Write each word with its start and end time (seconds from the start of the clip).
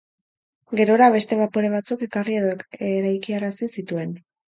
Gerora, 0.79 1.09
beste 1.17 1.37
bapore 1.43 1.71
batzuk 1.75 2.07
ekarri 2.09 2.41
edo 2.43 2.57
eraikiarazi 2.91 3.73
zituen. 3.81 4.23